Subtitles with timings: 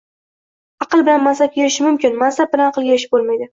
[0.85, 2.19] Aql bilan mansabga erishishish mumkin.
[2.25, 3.49] Mansab bilan aqlga erishib bo’lmaydi.